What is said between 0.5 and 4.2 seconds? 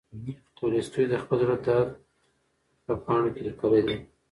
تولستوی د خپل زړه درد په پاڼو کې لیکلی دی.